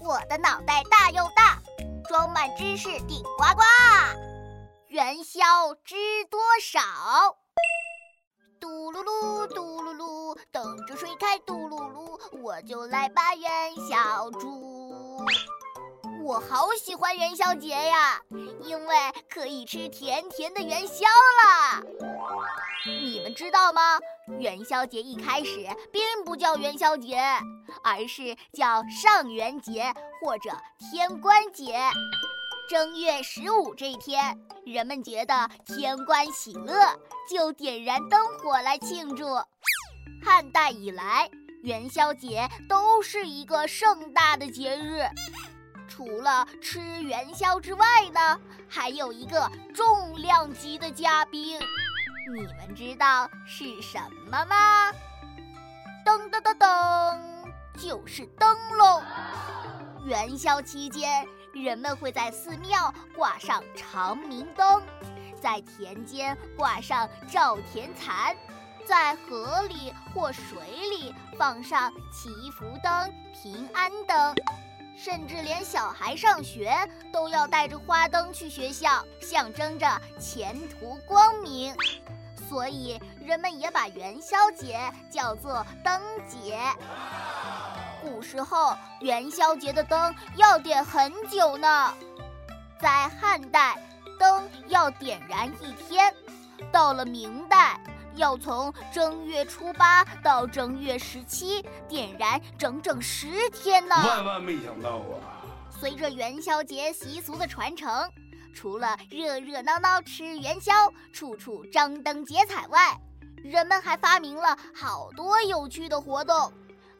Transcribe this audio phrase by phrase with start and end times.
[0.00, 1.58] 我的脑袋大又大，
[2.08, 3.62] 装满知识顶呱呱。
[4.88, 5.94] 元宵知
[6.30, 6.80] 多少？
[8.58, 15.22] 嘟噜噜，嘟噜噜，等着水开，嘟噜噜，我就来把元宵煮。
[16.22, 18.20] 我好喜欢元宵节呀，
[18.62, 18.96] 因为
[19.28, 21.04] 可以吃甜甜的元宵
[21.44, 21.82] 啦。
[23.32, 23.98] 知道吗？
[24.38, 27.20] 元宵节一开始并不叫元宵节，
[27.82, 31.78] 而是叫上元节或者天官节。
[32.68, 36.74] 正月十五这天，人们觉得天官喜乐，
[37.28, 39.26] 就点燃灯火来庆祝。
[40.22, 41.28] 汉代以来，
[41.62, 45.02] 元宵节都是一个盛大的节日。
[45.88, 47.84] 除了吃元宵之外
[48.14, 51.58] 呢，还有一个重量级的嘉宾，
[52.28, 53.98] 你们知道是什
[54.30, 54.92] 么吗？
[56.04, 57.18] 噔噔噔噔，
[57.76, 59.02] 就是灯笼。
[60.04, 64.82] 元宵期间，人们会在寺庙挂上长明灯，
[65.40, 68.36] 在田间挂上照田蚕，
[68.86, 70.56] 在河里或水
[70.90, 74.34] 里放上祈福灯、平安灯。
[75.02, 76.76] 甚至连小孩上学
[77.10, 79.86] 都要带着花灯去学校，象征着
[80.18, 81.74] 前途光明。
[82.46, 84.78] 所以人们也把元宵节
[85.10, 86.58] 叫做灯节。
[88.02, 91.94] 古时候，元宵节的灯要点很久呢。
[92.78, 93.78] 在汉代，
[94.18, 96.12] 灯要点燃一天；
[96.70, 97.80] 到了明代，
[98.20, 103.96] 要从正月初八到正月十七点燃整整十天呢！
[103.96, 105.40] 万万没想到啊！
[105.70, 107.88] 随着元宵节习俗的传承，
[108.54, 110.70] 除了热热闹闹吃元宵、
[111.14, 112.94] 处处张灯结彩外，
[113.42, 116.52] 人们还发明了好多有趣的活动：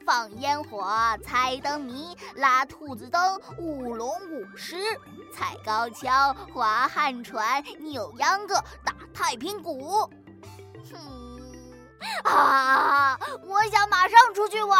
[0.06, 0.90] 放烟火、
[1.22, 4.78] 猜灯谜、拉兔子灯、舞龙舞狮、
[5.34, 10.10] 踩高跷、划旱船、扭秧歌、打太平鼓。
[10.90, 10.96] 哼
[12.30, 13.18] 啊！
[13.46, 14.78] 我想马上出去玩。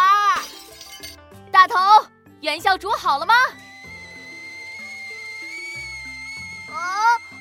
[1.52, 1.76] 大头，
[2.40, 3.34] 元宵煮好了吗？
[6.70, 6.76] 啊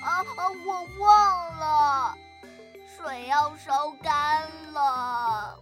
[0.01, 0.49] 啊啊！
[0.65, 2.15] 我忘了，
[2.97, 5.55] 水要烧干了。